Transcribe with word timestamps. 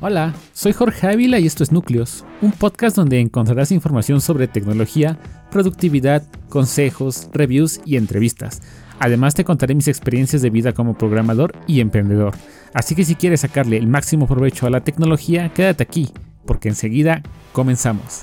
Hola, 0.00 0.32
soy 0.52 0.72
Jorge 0.72 1.08
Ávila 1.08 1.40
y 1.40 1.46
esto 1.46 1.64
es 1.64 1.72
Núcleos, 1.72 2.24
un 2.40 2.52
podcast 2.52 2.94
donde 2.94 3.18
encontrarás 3.18 3.72
información 3.72 4.20
sobre 4.20 4.46
tecnología, 4.46 5.18
productividad, 5.50 6.22
consejos, 6.48 7.28
reviews 7.32 7.80
y 7.84 7.96
entrevistas. 7.96 8.62
Además 9.00 9.34
te 9.34 9.42
contaré 9.42 9.74
mis 9.74 9.88
experiencias 9.88 10.40
de 10.40 10.50
vida 10.50 10.72
como 10.72 10.96
programador 10.96 11.56
y 11.66 11.80
emprendedor. 11.80 12.32
Así 12.74 12.94
que 12.94 13.04
si 13.04 13.16
quieres 13.16 13.40
sacarle 13.40 13.76
el 13.76 13.88
máximo 13.88 14.28
provecho 14.28 14.68
a 14.68 14.70
la 14.70 14.84
tecnología, 14.84 15.48
quédate 15.48 15.82
aquí, 15.82 16.10
porque 16.46 16.68
enseguida 16.68 17.24
comenzamos. 17.52 18.22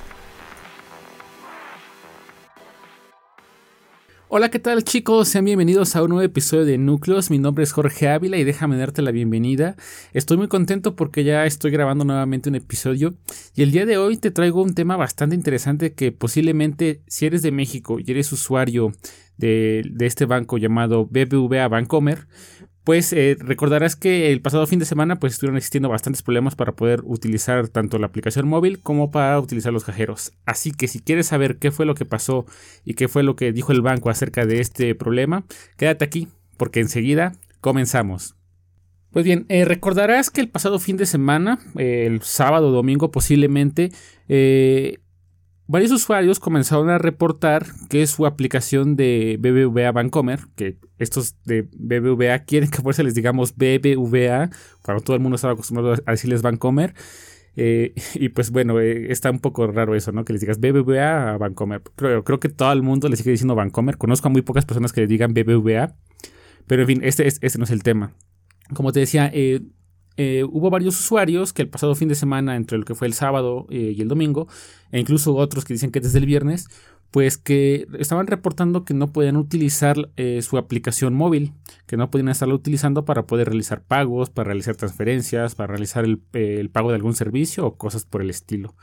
Hola, 4.37 4.51
¿qué 4.51 4.59
tal 4.59 4.83
chicos? 4.83 5.29
Sean 5.29 5.45
bienvenidos 5.45 5.95
a 5.95 6.03
un 6.03 6.09
nuevo 6.09 6.21
episodio 6.21 6.65
de 6.65 6.77
Núcleos. 6.77 7.31
Mi 7.31 7.39
nombre 7.39 7.63
es 7.63 7.71
Jorge 7.71 8.09
Ávila 8.09 8.35
y 8.35 8.43
déjame 8.43 8.75
darte 8.75 9.01
la 9.01 9.11
bienvenida. 9.11 9.77
Estoy 10.11 10.35
muy 10.35 10.49
contento 10.49 10.97
porque 10.97 11.23
ya 11.23 11.45
estoy 11.45 11.71
grabando 11.71 12.03
nuevamente 12.03 12.49
un 12.49 12.55
episodio 12.55 13.15
y 13.55 13.63
el 13.63 13.71
día 13.71 13.85
de 13.85 13.97
hoy 13.97 14.17
te 14.17 14.31
traigo 14.31 14.61
un 14.61 14.73
tema 14.73 14.97
bastante 14.97 15.37
interesante 15.37 15.93
que 15.93 16.11
posiblemente 16.11 17.01
si 17.07 17.25
eres 17.27 17.43
de 17.43 17.53
México 17.53 17.97
y 17.97 18.11
eres 18.11 18.29
usuario 18.33 18.91
de, 19.37 19.89
este 20.01 20.25
banco 20.25 20.57
llamado 20.57 21.05
BBVA 21.05 21.69
Bancomer, 21.69 22.27
pues 22.85 23.11
eh, 23.13 23.35
recordarás 23.39 23.95
que 23.95 24.31
el 24.31 24.41
pasado 24.41 24.67
fin 24.67 24.77
de 24.77 24.85
semana 24.85 25.19
pues 25.19 25.33
estuvieron 25.33 25.57
existiendo 25.57 25.89
bastantes 25.89 26.21
problemas 26.21 26.55
para 26.55 26.73
poder 26.75 27.01
utilizar 27.03 27.67
tanto 27.67 27.97
la 27.97 28.05
aplicación 28.05 28.47
móvil 28.47 28.79
como 28.79 29.09
para 29.09 29.39
utilizar 29.39 29.73
los 29.73 29.83
cajeros. 29.83 30.33
Así 30.45 30.71
que 30.71 30.87
si 30.87 30.99
quieres 30.99 31.25
saber 31.25 31.57
qué 31.57 31.71
fue 31.71 31.87
lo 31.87 31.95
que 31.95 32.05
pasó 32.05 32.45
y 32.85 32.93
qué 32.93 33.07
fue 33.07 33.23
lo 33.23 33.35
que 33.35 33.51
dijo 33.51 33.71
el 33.71 33.81
banco 33.81 34.11
acerca 34.11 34.45
de 34.45 34.61
este 34.61 34.93
problema, 34.93 35.45
quédate 35.77 36.05
aquí 36.05 36.27
porque 36.57 36.79
enseguida 36.79 37.33
comenzamos. 37.59 38.35
Pues 39.09 39.25
bien, 39.25 39.45
eh, 39.49 39.65
recordarás 39.65 40.29
que 40.29 40.41
el 40.41 40.49
pasado 40.49 40.77
fin 40.77 40.97
de 40.97 41.07
semana, 41.07 41.57
el 41.77 42.21
sábado 42.21 42.69
domingo 42.71 43.09
posiblemente, 43.09 43.89
eh, 44.27 44.99
Varios 45.67 45.91
usuarios 45.91 46.39
comenzaron 46.39 46.89
a 46.89 46.99
reportar 46.99 47.65
que 47.89 48.05
su 48.05 48.27
aplicación 48.27 48.95
de 48.95 49.37
BBVA 49.39 49.91
Bancomer, 49.91 50.41
que 50.55 50.77
estos 50.99 51.35
de 51.43 51.63
BBVA 51.73 52.39
quieren 52.39 52.69
que 52.69 52.81
por 52.81 52.91
eso 52.91 53.01
les 53.01 53.15
digamos 53.15 53.55
BBVA, 53.55 54.51
cuando 54.83 55.03
todo 55.03 55.15
el 55.15 55.21
mundo 55.21 55.35
estaba 55.35 55.53
acostumbrado 55.53 55.95
a 56.05 56.11
decirles 56.11 56.43
Bancomer, 56.43 56.93
eh, 57.55 57.93
y 58.15 58.29
pues 58.29 58.51
bueno, 58.51 58.79
eh, 58.79 59.11
está 59.11 59.31
un 59.31 59.39
poco 59.39 59.65
raro 59.67 59.95
eso, 59.95 60.11
¿no? 60.11 60.25
Que 60.25 60.33
les 60.33 60.41
digas 60.41 60.59
BBVA 60.59 61.33
a 61.33 61.37
Bancomer. 61.37 61.81
Pero 61.95 62.23
creo 62.23 62.39
que 62.39 62.49
todo 62.49 62.71
el 62.71 62.83
mundo 62.83 63.07
le 63.07 63.15
sigue 63.15 63.31
diciendo 63.31 63.55
Bancomer. 63.55 63.97
Conozco 63.97 64.27
a 64.27 64.31
muy 64.31 64.41
pocas 64.41 64.65
personas 64.65 64.93
que 64.93 65.01
le 65.01 65.07
digan 65.07 65.33
BBVA. 65.33 65.95
Pero 66.67 66.81
en 66.81 66.87
fin, 66.87 67.01
este, 67.03 67.27
este 67.27 67.57
no 67.57 67.63
es 67.63 67.71
el 67.71 67.83
tema. 67.83 68.13
Como 68.73 68.91
te 68.91 68.99
decía, 68.99 69.29
eh, 69.33 69.61
eh, 70.17 70.43
hubo 70.49 70.69
varios 70.69 70.99
usuarios 70.99 71.53
que 71.53 71.61
el 71.61 71.69
pasado 71.69 71.95
fin 71.95 72.07
de 72.07 72.15
semana, 72.15 72.55
entre 72.55 72.77
lo 72.77 72.85
que 72.85 72.95
fue 72.95 73.07
el 73.07 73.13
sábado 73.13 73.67
eh, 73.69 73.93
y 73.95 74.01
el 74.01 74.07
domingo, 74.07 74.47
e 74.91 74.99
incluso 74.99 75.35
otros 75.35 75.65
que 75.65 75.73
dicen 75.73 75.91
que 75.91 75.99
desde 75.99 76.19
el 76.19 76.25
viernes, 76.25 76.69
pues 77.11 77.37
que 77.37 77.87
estaban 77.99 78.27
reportando 78.27 78.83
que 78.83 78.93
no 78.93 79.13
podían 79.13 79.37
utilizar 79.37 80.09
eh, 80.17 80.41
su 80.41 80.57
aplicación 80.57 81.13
móvil, 81.13 81.53
que 81.85 81.97
no 81.97 82.09
podían 82.11 82.29
estarla 82.29 82.55
utilizando 82.55 83.05
para 83.05 83.25
poder 83.25 83.47
realizar 83.47 83.81
pagos, 83.81 84.29
para 84.29 84.47
realizar 84.47 84.75
transferencias, 84.75 85.55
para 85.55 85.67
realizar 85.67 86.05
el 86.05 86.69
pago 86.69 86.89
de 86.89 86.95
algún 86.95 87.15
servicio 87.15 87.65
o 87.65 87.77
cosas 87.77 88.05
por 88.05 88.21
el 88.21 88.29
estilo. 88.29 88.75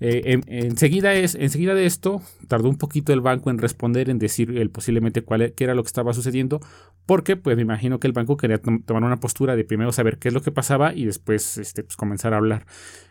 Eh, 0.00 0.40
enseguida, 0.46 1.14
es, 1.14 1.34
enseguida 1.34 1.74
de 1.74 1.86
esto, 1.86 2.20
tardó 2.48 2.68
un 2.68 2.76
poquito 2.76 3.12
el 3.12 3.20
banco 3.20 3.50
en 3.50 3.58
responder, 3.58 4.10
en 4.10 4.18
decir 4.18 4.56
el, 4.58 4.70
posiblemente 4.70 5.22
cuál 5.22 5.52
qué 5.54 5.64
era 5.64 5.74
lo 5.74 5.82
que 5.82 5.88
estaba 5.88 6.12
sucediendo, 6.12 6.60
porque 7.06 7.36
pues 7.36 7.56
me 7.56 7.62
imagino 7.62 8.00
que 8.00 8.06
el 8.06 8.12
banco 8.12 8.36
quería 8.36 8.58
tomar 8.58 9.04
una 9.04 9.20
postura 9.20 9.56
de 9.56 9.64
primero 9.64 9.92
saber 9.92 10.18
qué 10.18 10.28
es 10.28 10.34
lo 10.34 10.42
que 10.42 10.50
pasaba 10.50 10.94
y 10.94 11.04
después 11.04 11.58
este, 11.58 11.84
pues, 11.84 11.96
comenzar 11.96 12.34
a 12.34 12.38
hablar. 12.38 12.66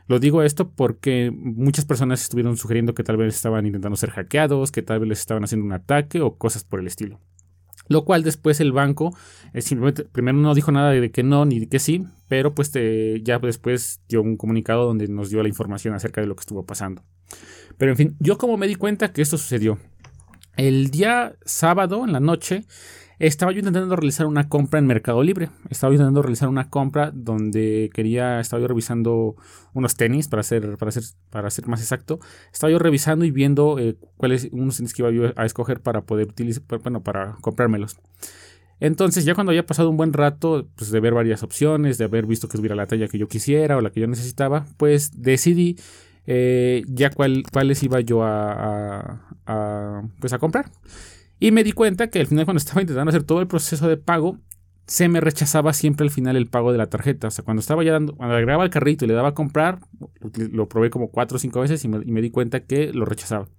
Lo 0.07 0.19
digo 0.19 0.43
esto 0.43 0.69
porque 0.69 1.31
muchas 1.31 1.85
personas 1.85 2.21
estuvieron 2.21 2.57
sugiriendo 2.57 2.93
que 2.93 3.03
tal 3.03 3.17
vez 3.17 3.35
estaban 3.35 3.65
intentando 3.65 3.95
ser 3.95 4.11
hackeados, 4.11 4.71
que 4.71 4.81
tal 4.81 4.99
vez 4.99 5.09
les 5.09 5.19
estaban 5.19 5.43
haciendo 5.43 5.65
un 5.65 5.73
ataque 5.73 6.21
o 6.21 6.37
cosas 6.37 6.63
por 6.63 6.79
el 6.79 6.87
estilo. 6.87 7.19
Lo 7.87 8.05
cual 8.05 8.23
después 8.23 8.59
el 8.59 8.71
banco 8.71 9.15
eh, 9.53 9.61
simplemente, 9.61 10.05
primero 10.05 10.37
no 10.37 10.55
dijo 10.55 10.71
nada 10.71 10.91
de 10.91 11.11
que 11.11 11.23
no 11.23 11.45
ni 11.45 11.59
de 11.59 11.67
que 11.67 11.79
sí, 11.79 12.05
pero 12.27 12.55
pues 12.55 12.71
ya 13.23 13.39
después 13.39 14.01
dio 14.07 14.21
un 14.21 14.37
comunicado 14.37 14.85
donde 14.85 15.07
nos 15.07 15.29
dio 15.29 15.41
la 15.41 15.49
información 15.49 15.93
acerca 15.93 16.21
de 16.21 16.27
lo 16.27 16.35
que 16.35 16.41
estuvo 16.41 16.65
pasando. 16.65 17.03
Pero 17.77 17.91
en 17.91 17.97
fin, 17.97 18.15
yo 18.19 18.37
como 18.37 18.57
me 18.57 18.67
di 18.67 18.75
cuenta 18.75 19.11
que 19.11 19.21
esto 19.21 19.37
sucedió. 19.37 19.77
El 20.55 20.91
día 20.91 21.35
sábado 21.45 22.03
en 22.05 22.13
la 22.13 22.19
noche 22.19 22.65
estaba 23.19 23.51
yo 23.51 23.59
intentando 23.59 23.95
realizar 23.95 24.25
una 24.25 24.49
compra 24.49 24.79
en 24.79 24.87
Mercado 24.87 25.23
Libre. 25.23 25.49
Estaba 25.69 25.93
intentando 25.93 26.21
realizar 26.21 26.49
una 26.49 26.69
compra 26.69 27.11
donde 27.13 27.89
quería, 27.93 28.39
estaba 28.39 28.61
yo 28.61 28.67
revisando 28.67 29.35
unos 29.73 29.95
tenis, 29.95 30.27
para 30.27 30.43
ser, 30.43 30.77
para 30.77 30.91
ser, 30.91 31.03
para 31.29 31.49
ser 31.49 31.67
más 31.67 31.81
exacto. 31.81 32.19
Estaba 32.51 32.71
yo 32.71 32.79
revisando 32.79 33.25
y 33.25 33.31
viendo 33.31 33.79
eh, 33.79 33.97
cuáles 34.17 34.49
unos 34.51 34.77
tenis 34.77 34.93
que 34.93 35.01
iba 35.01 35.11
yo 35.11 35.31
a 35.35 35.45
escoger 35.45 35.81
para 35.81 36.01
poder 36.01 36.27
utilizar, 36.29 36.63
bueno, 36.81 37.03
para 37.03 37.37
comprármelos. 37.41 37.97
Entonces, 38.79 39.23
ya 39.23 39.35
cuando 39.35 39.51
había 39.51 39.65
pasado 39.65 39.89
un 39.89 39.97
buen 39.97 40.11
rato, 40.11 40.67
pues 40.75 40.91
de 40.91 40.99
ver 40.99 41.13
varias 41.13 41.43
opciones, 41.43 41.97
de 41.97 42.05
haber 42.05 42.25
visto 42.25 42.49
que 42.49 42.57
tuviera 42.57 42.75
la 42.75 42.87
talla 42.87 43.07
que 43.07 43.17
yo 43.17 43.27
quisiera 43.27 43.77
o 43.77 43.81
la 43.81 43.91
que 43.91 44.01
yo 44.01 44.07
necesitaba, 44.07 44.65
pues 44.77 45.21
decidí 45.21 45.77
eh, 46.25 46.83
ya 46.87 47.09
cuál, 47.09 47.43
cuáles 47.51 47.83
iba 47.83 48.01
yo 48.01 48.23
a, 48.23 49.21
pues 50.19 50.33
a 50.33 50.39
comprar. 50.39 50.69
Y 51.43 51.51
me 51.51 51.65
di 51.65 51.73
cuenta 51.73 52.07
que 52.07 52.21
al 52.21 52.27
final 52.27 52.45
cuando 52.45 52.59
estaba 52.59 52.79
intentando 52.79 53.09
hacer 53.09 53.23
todo 53.23 53.41
el 53.41 53.47
proceso 53.47 53.89
de 53.89 53.97
pago, 53.97 54.39
se 54.87 55.09
me 55.09 55.19
rechazaba 55.19 55.73
siempre 55.73 56.05
al 56.05 56.09
final 56.09 56.37
el 56.37 56.47
pago 56.47 56.71
de 56.71 56.77
la 56.77 56.87
tarjeta. 56.87 57.27
O 57.27 57.31
sea, 57.31 57.43
cuando 57.43 57.59
estaba 57.59 57.83
ya 57.83 57.91
dando, 57.91 58.15
cuando 58.15 58.33
agregaba 58.33 58.63
el 58.63 58.69
carrito 58.69 59.03
y 59.03 59.09
le 59.09 59.13
daba 59.13 59.27
a 59.27 59.33
comprar, 59.33 59.79
lo 60.53 60.69
probé 60.69 60.89
como 60.89 61.09
cuatro 61.11 61.35
o 61.35 61.39
cinco 61.39 61.59
veces 61.59 61.83
y 61.83 61.89
me, 61.89 62.21
di 62.21 62.29
cuenta 62.29 62.61
que 62.61 62.93
lo 62.93 63.03
rechazaba. 63.03 63.49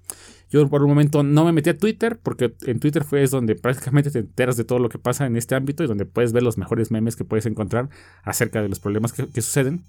Yo 0.48 0.66
por 0.70 0.82
un 0.82 0.88
momento 0.88 1.22
no 1.22 1.44
me 1.44 1.52
metí 1.52 1.68
a 1.68 1.76
Twitter, 1.76 2.18
porque 2.22 2.54
en 2.62 2.80
Twitter 2.80 3.04
fue 3.04 3.22
es 3.22 3.30
donde 3.30 3.54
prácticamente 3.54 4.10
te 4.10 4.20
enteras 4.20 4.56
de 4.56 4.64
todo 4.64 4.78
lo 4.78 4.88
que 4.88 4.98
pasa 4.98 5.26
en 5.26 5.36
este 5.36 5.54
ámbito 5.54 5.84
y 5.84 5.86
donde 5.86 6.06
puedes 6.06 6.32
ver 6.32 6.42
los 6.42 6.56
mejores 6.56 6.90
memes 6.90 7.16
que 7.16 7.26
puedes 7.26 7.44
encontrar 7.44 7.90
acerca 8.22 8.62
de 8.62 8.70
los 8.70 8.80
problemas 8.80 9.12
que, 9.12 9.28
que 9.28 9.42
suceden. 9.42 9.84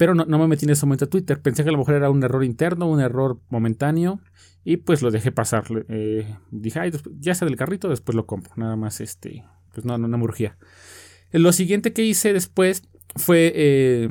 Pero 0.00 0.14
no, 0.14 0.24
me 0.24 0.48
metí 0.48 0.64
en 0.64 0.70
ese 0.70 0.86
momento 0.86 1.04
a 1.04 1.08
Twitter. 1.10 1.42
Pensé 1.42 1.62
que 1.62 1.68
a 1.68 1.72
lo 1.72 1.76
mejor 1.76 1.94
era 1.94 2.08
un 2.08 2.22
error 2.22 2.42
interno, 2.42 2.88
un 2.88 3.02
error 3.02 3.38
momentáneo. 3.50 4.18
Y 4.64 4.78
pues 4.78 5.02
lo 5.02 5.10
dejé 5.10 5.30
pasar. 5.30 5.64
Eh, 5.90 6.38
dije, 6.50 6.80
Ay, 6.80 6.90
ya 7.18 7.32
está 7.32 7.44
del 7.44 7.56
carrito, 7.56 7.90
después 7.90 8.16
lo 8.16 8.24
compro. 8.24 8.50
Nada 8.56 8.76
más, 8.76 9.02
este, 9.02 9.44
pues 9.74 9.84
no, 9.84 9.98
no, 9.98 10.08
no 10.08 10.16
me 10.16 10.24
urgía. 10.24 10.56
Lo 11.32 11.52
siguiente 11.52 11.92
que 11.92 12.02
hice 12.02 12.32
después 12.32 12.84
fue 13.14 13.52
eh, 13.54 14.08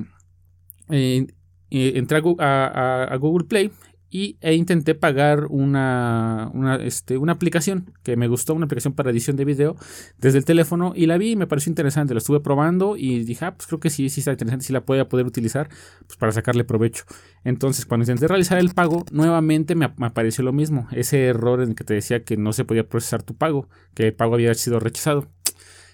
eh, 0.92 1.26
entrar 1.72 2.22
a, 2.38 3.18
Google 3.20 3.48
Play 3.48 3.72
y, 4.10 4.38
e 4.42 4.54
intenté 4.56 4.96
pagar 4.96 5.46
una, 5.50 6.50
una, 6.54 6.76
este, 6.78 7.18
una 7.18 7.34
aplicación 7.34 7.94
que 8.04 8.18
me 8.18 8.28
gustó, 8.28 8.54
una 8.54 8.66
aplicación 8.66 8.94
para 8.94 9.12
edición 9.12 9.36
de 9.38 9.46
video 9.46 9.76
desde 10.18 10.38
el 10.38 10.46
teléfono 10.46 10.94
y 10.96 11.06
la 11.06 11.18
vi 11.18 11.32
y 11.32 11.36
me 11.36 11.48
pareció 11.48 11.70
interesante, 11.70 12.14
la 12.14 12.20
estuve 12.20 12.40
probando 12.40 12.98
y 12.98 13.24
dije, 13.24 13.46
ah, 13.46 13.56
pues 13.56 13.68
creo 13.68 13.80
que 13.80 13.90
sí, 13.90 14.10
sí 14.10 14.22
está 14.22 14.32
interesante, 14.32 14.66
sí 14.66 14.74
la 14.74 14.82
podía 14.82 15.08
poder 15.08 15.26
utilizar 15.26 15.70
pues, 16.08 16.18
para 16.18 16.32
sacarle 16.32 16.64
provecho. 16.64 17.06
Entonces, 17.44 17.86
cuando 17.86 18.04
intenté 18.04 18.28
realizar 18.28 18.58
el 18.58 18.74
pago, 18.74 19.06
nuevamente 19.12 19.76
me, 19.76 19.92
me, 19.98 20.08
apareció 20.08 20.44
lo 20.44 20.54
mismo, 20.54 20.88
ese 20.92 21.26
error 21.26 21.62
en 21.62 21.70
el 21.70 21.76
que 21.76 21.84
te 21.84 21.94
decía 21.94 22.24
que 22.24 22.38
no 22.38 22.54
se 22.54 22.66
podía 22.66 22.88
procesar 22.88 23.24
tu 23.24 23.36
pago, 23.36 23.70
que 23.94 24.08
el 24.08 24.14
pago 24.14 24.36
había 24.36 24.54
sido 24.54 24.80
rechazado. 24.80 25.28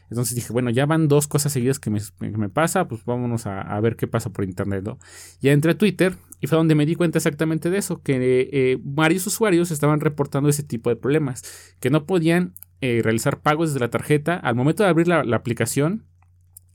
Entonces 0.10 0.36
dije, 0.36 0.54
bueno, 0.54 0.70
ya 0.70 0.86
van 0.86 1.08
dos 1.08 1.28
cosas 1.28 1.52
seguidas 1.52 1.80
que 1.80 1.90
me, 1.90 2.00
me 2.20 2.50
pasa, 2.50 2.88
pues 2.88 3.04
vámonos 3.06 3.46
a, 3.48 3.80
ver 3.82 3.96
qué 3.96 4.08
pasa 4.08 4.30
por 4.32 4.46
internet, 4.46 4.84
¿no? 4.84 5.00
Ya 5.42 5.52
entré 5.52 5.72
a 5.72 5.78
Twitter 5.78 6.16
y 6.40 6.48
fue 6.48 6.58
donde 6.58 6.76
me 6.76 6.86
di 6.86 6.96
cuenta 6.96 7.18
exactamente 7.18 7.70
de 7.70 7.78
eso, 7.78 8.02
que 8.02 8.50
eh, 8.52 8.78
varios 8.82 9.26
usuarios 9.28 9.72
estaban 9.72 10.00
reportando 10.00 10.50
ese 10.50 10.64
tipo 10.64 10.90
de 10.90 10.96
problemas, 10.96 11.44
que 11.80 11.90
no 11.90 12.06
podían 12.06 12.54
eh, 12.82 13.02
realizar 13.04 13.42
pagos 13.42 13.70
desde 13.70 13.80
la 13.80 13.90
tarjeta. 13.90 14.36
Al 14.36 14.56
momento 14.56 14.84
de 14.84 14.90
abrir 14.90 15.08
la, 15.08 15.22
aplicación, 15.36 16.06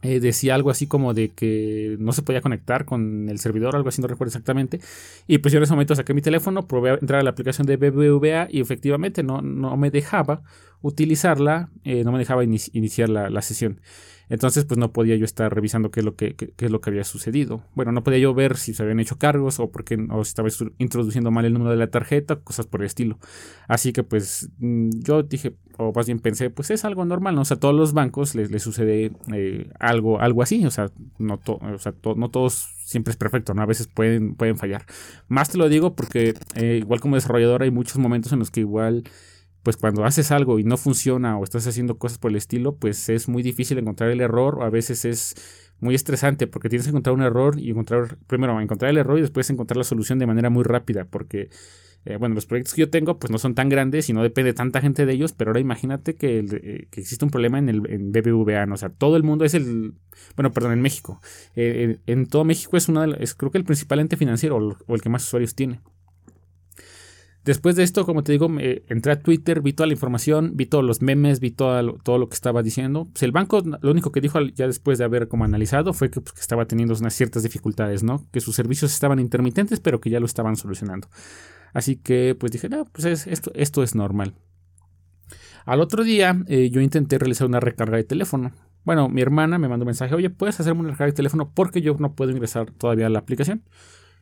eh, 0.02 0.20
decía 0.20 0.54
algo 0.54 0.70
así 0.70 0.86
como 0.86 1.12
de 1.12 1.28
que 1.30 1.96
no 1.98 2.12
se 2.12 2.22
podía 2.22 2.40
conectar 2.40 2.84
con 2.84 3.28
el 3.28 3.38
servidor, 3.38 3.76
algo 3.76 3.88
así, 3.90 4.00
no 4.00 4.08
recuerdo 4.08 4.30
exactamente. 4.30 4.80
Y 5.26 5.38
pues 5.38 5.52
yo 5.52 5.58
en 5.58 5.64
ese 5.64 5.72
momento 5.72 5.94
saqué 5.94 6.14
mi 6.14 6.22
teléfono, 6.22 6.66
probé 6.66 6.90
a 6.90 6.94
entrar 6.94 7.20
a 7.20 7.22
la 7.22 7.30
aplicación 7.30 7.66
de 7.66 7.76
BBVA 7.76 8.48
y 8.50 8.60
efectivamente 8.60 9.22
no, 9.22 9.42
no 9.42 9.76
me 9.76 9.90
dejaba 9.90 10.42
utilizarla, 10.82 11.68
eh, 11.84 12.04
no 12.04 12.12
me 12.12 12.18
dejaba 12.18 12.44
iniciar 12.44 13.08
la, 13.08 13.42
sesión. 13.42 13.80
Entonces, 14.30 14.64
pues 14.64 14.78
no 14.78 14.92
podía 14.92 15.16
yo 15.16 15.24
estar 15.24 15.52
revisando 15.52 15.90
qué 15.90 16.00
es 16.00 16.06
lo 16.06 16.14
que, 16.14 16.36
es 16.56 16.70
lo 16.70 16.80
que 16.80 16.90
había 16.90 17.02
sucedido. 17.02 17.64
Bueno, 17.74 17.90
no 17.90 18.04
podía 18.04 18.20
yo 18.20 18.32
ver 18.32 18.56
si 18.56 18.72
se 18.72 18.82
habían 18.84 19.00
hecho 19.00 19.18
cargos 19.18 19.58
o 19.58 19.70
porque 19.72 19.98
o 20.08 20.24
si 20.24 20.28
estaba 20.28 20.48
introduciendo 20.78 21.32
mal 21.32 21.44
el 21.44 21.52
número 21.52 21.72
de 21.72 21.76
la 21.76 21.88
tarjeta, 21.88 22.36
cosas 22.36 22.66
por 22.66 22.80
el 22.80 22.86
estilo. 22.86 23.18
Así 23.66 23.92
que, 23.92 24.04
pues, 24.04 24.48
mm, 24.58 24.90
yo 25.00 25.24
dije, 25.24 25.56
o 25.78 25.92
más 25.92 26.06
bien 26.06 26.20
pensé, 26.20 26.48
pues 26.48 26.70
es 26.70 26.84
algo 26.84 27.04
normal, 27.04 27.34
¿no? 27.34 27.40
O 27.40 27.44
sea, 27.44 27.56
a 27.56 27.60
todos 27.60 27.74
los 27.74 27.92
bancos 27.92 28.36
les, 28.36 28.62
sucede 28.62 29.10
eh, 29.34 29.68
algo, 29.80 30.20
algo 30.20 30.42
así. 30.42 30.64
O 30.64 30.70
sea, 30.70 30.92
no, 31.18 31.40
o 31.44 31.78
sea 31.78 31.92
no 32.16 32.30
todos 32.30 32.68
siempre 32.84 33.10
es 33.10 33.16
perfecto, 33.16 33.52
¿no? 33.52 33.62
A 33.62 33.66
veces 33.66 33.88
pueden, 33.88 34.36
pueden 34.36 34.56
fallar. 34.56 34.84
Más 35.26 35.50
te 35.50 35.58
lo 35.58 35.68
digo 35.68 35.96
porque, 35.96 36.34
eh, 36.54 36.78
igual 36.80 37.00
como 37.00 37.16
desarrollador, 37.16 37.62
hay 37.64 37.70
muchos 37.72 37.98
momentos 37.98 38.32
en 38.32 38.38
los 38.38 38.52
que 38.52 38.60
igual 38.60 39.04
pues 39.62 39.76
cuando 39.76 40.04
haces 40.04 40.30
algo 40.30 40.58
y 40.58 40.64
no 40.64 40.76
funciona 40.76 41.38
o 41.38 41.44
estás 41.44 41.66
haciendo 41.66 41.98
cosas 41.98 42.18
por 42.18 42.30
el 42.30 42.36
estilo, 42.36 42.76
pues 42.76 43.08
es 43.08 43.28
muy 43.28 43.42
difícil 43.42 43.78
encontrar 43.78 44.10
el 44.10 44.20
error 44.20 44.58
o 44.58 44.62
a 44.62 44.70
veces 44.70 45.04
es 45.04 45.34
muy 45.80 45.94
estresante 45.94 46.46
porque 46.46 46.68
tienes 46.68 46.86
que 46.86 46.90
encontrar 46.90 47.14
un 47.14 47.22
error 47.22 47.58
y 47.58 47.70
encontrar, 47.70 48.18
primero 48.26 48.60
encontrar 48.60 48.90
el 48.90 48.98
error 48.98 49.18
y 49.18 49.22
después 49.22 49.48
encontrar 49.50 49.76
la 49.76 49.84
solución 49.84 50.18
de 50.18 50.26
manera 50.26 50.50
muy 50.50 50.62
rápida 50.62 51.04
porque, 51.04 51.50
eh, 52.04 52.16
bueno, 52.16 52.34
los 52.34 52.46
proyectos 52.46 52.74
que 52.74 52.82
yo 52.82 52.90
tengo 52.90 53.18
pues 53.18 53.30
no 53.30 53.38
son 53.38 53.54
tan 53.54 53.68
grandes 53.68 54.08
y 54.08 54.12
no 54.12 54.22
depende 54.22 54.52
tanta 54.52 54.80
gente 54.80 55.06
de 55.06 55.12
ellos, 55.12 55.32
pero 55.32 55.50
ahora 55.50 55.60
imagínate 55.60 56.14
que, 56.16 56.38
eh, 56.38 56.88
existe 56.92 57.24
un 57.24 57.30
problema 57.30 57.58
en 57.58 57.68
el 57.68 57.82
en 57.90 58.12
BBVA, 58.12 58.66
¿no? 58.66 58.74
o 58.74 58.78
sea, 58.78 58.90
todo 58.90 59.16
el 59.16 59.22
mundo 59.22 59.44
es 59.44 59.54
el, 59.54 59.94
bueno, 60.36 60.52
perdón, 60.52 60.72
en 60.72 60.80
México, 60.80 61.20
eh, 61.56 61.98
en 62.06 62.26
todo 62.26 62.44
México 62.44 62.76
es 62.76 62.88
una, 62.88 63.04
es 63.16 63.34
creo 63.34 63.50
que 63.50 63.58
el 63.58 63.64
principal 63.64 64.00
ente 64.00 64.16
financiero 64.16 64.56
o 64.86 64.94
el 64.94 65.02
que 65.02 65.08
más 65.08 65.24
usuarios 65.24 65.54
tiene. 65.54 65.80
Después 67.44 67.74
de 67.74 67.84
esto, 67.84 68.04
como 68.04 68.22
te 68.22 68.32
digo, 68.32 68.48
entré 68.58 69.12
a 69.12 69.20
Twitter, 69.20 69.62
vi 69.62 69.72
toda 69.72 69.86
la 69.86 69.94
información, 69.94 70.52
vi 70.56 70.66
todos 70.66 70.84
los 70.84 71.00
memes, 71.00 71.40
vi 71.40 71.50
todo 71.50 71.80
lo, 71.82 71.94
todo 71.94 72.18
lo 72.18 72.28
que 72.28 72.34
estaba 72.34 72.62
diciendo. 72.62 73.06
Pues 73.10 73.22
el 73.22 73.32
banco 73.32 73.62
lo 73.80 73.90
único 73.90 74.12
que 74.12 74.20
dijo 74.20 74.40
ya 74.40 74.66
después 74.66 74.98
de 74.98 75.04
haber 75.04 75.26
como 75.28 75.44
analizado 75.44 75.94
fue 75.94 76.10
que, 76.10 76.20
pues, 76.20 76.34
que, 76.34 76.40
estaba 76.40 76.66
teniendo 76.66 76.94
unas 76.94 77.14
ciertas 77.14 77.42
dificultades, 77.42 78.02
¿no? 78.02 78.26
Que 78.30 78.40
sus 78.40 78.54
servicios 78.54 78.92
estaban 78.92 79.18
intermitentes, 79.18 79.80
pero 79.80 80.00
que 80.00 80.10
ya 80.10 80.20
lo 80.20 80.26
estaban 80.26 80.56
solucionando. 80.56 81.08
Así 81.72 81.96
que 81.96 82.36
pues 82.38 82.52
dije, 82.52 82.68
no, 82.68 82.84
pues 82.84 83.26
esto, 83.26 83.50
esto 83.54 83.82
es 83.82 83.94
normal. 83.94 84.34
Al 85.64 85.80
otro 85.80 86.04
día 86.04 86.36
eh, 86.46 86.68
yo 86.70 86.80
intenté 86.80 87.18
realizar 87.18 87.46
una 87.46 87.60
recarga 87.60 87.96
de 87.96 88.04
teléfono. 88.04 88.52
Bueno, 88.84 89.08
mi 89.08 89.22
hermana 89.22 89.58
me 89.58 89.68
mandó 89.68 89.84
un 89.84 89.88
mensaje, 89.88 90.14
oye, 90.14 90.30
¿puedes 90.30 90.58
hacerme 90.60 90.80
una 90.80 90.90
recarga 90.90 91.12
de 91.12 91.16
teléfono? 91.16 91.52
Porque 91.54 91.80
yo 91.80 91.96
no 91.98 92.14
puedo 92.14 92.32
ingresar 92.32 92.70
todavía 92.70 93.06
a 93.06 93.10
la 93.10 93.20
aplicación. 93.20 93.62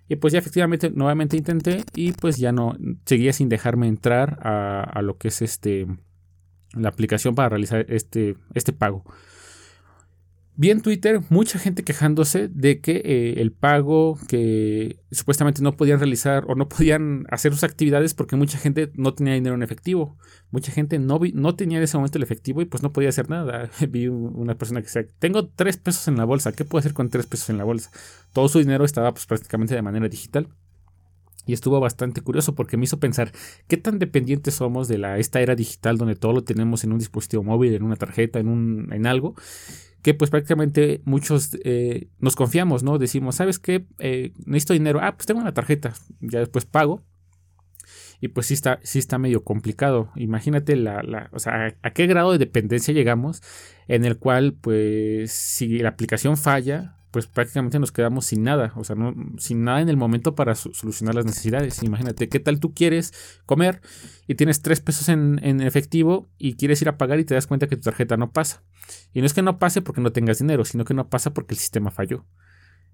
Y 0.09 0.17
pues 0.17 0.33
ya 0.33 0.39
efectivamente 0.39 0.91
nuevamente 0.91 1.37
intenté 1.37 1.85
y 1.95 2.13
pues 2.13 2.39
ya 2.39 2.51
no 2.51 2.75
seguía 3.05 3.33
sin 3.33 3.49
dejarme 3.49 3.89
entrar 3.89 4.39
a, 4.43 5.03
lo 5.03 5.19
que 5.19 5.29
es 5.29 5.43
este 5.43 5.87
la 6.73 6.89
aplicación 6.89 7.35
para 7.35 7.51
realizar 7.51 7.85
este, 7.89 8.37
este 8.55 8.73
pago. 8.73 9.05
Vi 10.61 10.73
en 10.73 10.81
Twitter 10.81 11.21
mucha 11.29 11.57
gente 11.61 11.85
quejándose 11.85 12.49
de 12.49 12.81
que 12.81 13.01
eh, 13.05 13.35
el 13.41 13.53
pago 13.53 14.19
que 14.27 14.99
supuestamente 15.13 15.63
no 15.63 15.77
podían 15.77 16.01
realizar 16.01 16.47
o 16.49 16.57
no 16.57 16.69
podían 16.69 17.27
hacer 17.31 17.53
sus 17.53 17.63
actividades 17.63 18.13
porque 18.13 18.35
mucha 18.35 18.59
gente 18.59 18.91
no 18.95 19.15
tenía 19.15 19.35
dinero 19.35 19.55
en 19.55 19.63
efectivo. 19.63 20.19
Mucha 20.51 20.73
gente 20.73 20.99
no, 20.99 21.21
no 21.33 21.55
tenía 21.55 21.79
en 21.79 21.85
ese 21.85 21.97
momento 21.97 22.19
el 22.19 22.25
efectivo 22.25 22.61
y 22.61 22.65
pues 22.65 22.83
no 22.83 22.93
podía 22.93 23.11
hacer 23.11 23.31
nada. 23.31 23.71
Vi 23.89 24.09
una 24.09 24.59
persona 24.59 24.81
que 24.81 24.87
decía, 24.87 25.07
tengo 25.21 25.47
tres 25.47 25.77
pesos 25.77 26.09
en 26.09 26.17
la 26.17 26.25
bolsa, 26.25 26.51
¿qué 26.51 26.65
puedo 26.65 26.81
hacer 26.81 26.93
con 26.93 27.09
tres 27.09 27.27
pesos 27.27 27.51
en 27.51 27.59
la 27.59 27.63
bolsa? 27.63 27.93
Todo 28.33 28.49
su 28.49 28.59
dinero 28.59 28.85
estaba 28.85 29.13
pues 29.13 29.27
prácticamente 29.27 29.77
de 29.77 29.83
manera 29.83 30.09
digital. 30.09 30.49
Y 31.49 31.55
estuvo 31.55 31.81
bastante 31.81 32.21
curioso 32.21 32.55
porque 32.55 32.77
me 32.77 32.85
hizo 32.85 33.01
pensar 33.01 33.33
qué 33.67 33.79
tan 33.79 33.99
dependientes 33.99 34.55
somos 34.55 34.87
de 34.87 34.99
la, 34.99 35.19
esta 35.19 35.41
era 35.41 35.57
digital 35.57 35.97
donde 35.97 36.15
todo 36.15 36.35
lo 36.35 36.45
tenemos 36.45 36.85
en 36.85 36.93
un 36.93 36.99
dispositivo 36.99 37.43
móvil, 37.43 37.75
en 37.75 37.83
una 37.83 37.97
tarjeta, 37.97 38.39
en, 38.39 38.49
un, 38.49 38.93
en 38.93 39.07
algo 39.07 39.35
que 40.03 40.15
pues 40.15 40.31
prácticamente 40.31 41.01
muchos 41.05 41.57
eh, 41.65 42.09
nos 42.21 42.37
confiamos, 42.37 42.83
¿no? 42.83 42.99
Decimos, 42.99 43.37
¿sabes 43.37 43.59
qué? 43.59 43.87
Eh, 43.99 44.33
necesito 44.45 44.75
dinero. 44.75 45.01
Ah, 45.03 45.17
pues 45.17 45.27
tengo 45.27 45.41
una 45.41 45.55
tarjeta. 45.55 45.95
Ya 46.21 46.39
después 46.39 46.67
pago. 46.67 47.03
Y 48.21 48.29
pues 48.29 48.47
sí 48.47 48.55
está, 48.55 48.81
sí 48.83 48.99
está 48.99 49.19
medio 49.19 49.45
complicado. 49.45 50.11
Imagínate 50.17 50.77
la, 50.77 51.03
la, 51.03 51.31
o 51.33 51.39
sea, 51.39 51.77
a, 51.83 51.91
qué 51.93 52.07
grado 52.07 52.33
de 52.33 52.39
dependencia 52.39 52.93
llegamos 52.93 53.43
en 53.87 54.05
el 54.05 54.19
cual, 54.19 54.55
pues, 54.55 55.33
si 55.33 55.79
la 55.79 55.91
aplicación 55.91 56.37
falla, 56.37 56.98
pues 57.11 57.27
prácticamente 57.27 57.79
nos 57.79 57.93
quedamos 57.93 58.27
sin 58.27 58.43
nada, 58.43 58.73
o 58.77 58.85
sea, 58.85 58.95
no, 58.95 59.15
sin 59.39 59.65
nada 59.65 59.81
en 59.81 59.89
el 59.89 59.97
momento 59.97 60.35
para 60.35 60.55
solucionar 60.55 61.15
las 61.15 61.25
necesidades. 61.25 61.83
Imagínate, 61.83 62.29
¿qué 62.29 62.39
tal 62.39 62.61
tú 62.61 62.75
quieres 62.75 63.13
comer 63.47 63.81
y 64.27 64.35
tienes 64.35 64.61
tres 64.61 64.81
pesos 64.81 65.09
en, 65.09 65.39
efectivo 65.61 66.29
y 66.39 66.57
quieres 66.57 66.83
ir 66.83 66.89
a 66.89 66.99
pagar 66.99 67.19
y 67.19 67.25
te 67.25 67.35
das 67.35 67.47
cuenta 67.47 67.67
que 67.67 67.77
tu 67.77 67.83
tarjeta 67.83 68.17
no 68.17 68.31
pasa? 68.33 68.63
Y 69.13 69.21
no 69.21 69.27
es 69.27 69.33
que 69.33 69.43
no 69.43 69.59
pase 69.59 69.81
porque 69.81 70.01
no 70.01 70.13
tengas 70.13 70.39
dinero, 70.39 70.65
sino 70.65 70.85
que 70.85 70.95
no 70.95 71.09
pasa 71.09 71.33
porque 71.33 71.55
el 71.55 71.59
sistema 71.59 71.91
falló. 71.91 72.27